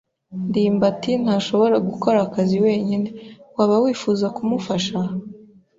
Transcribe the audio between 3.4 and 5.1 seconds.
Waba wifuza kumufasha?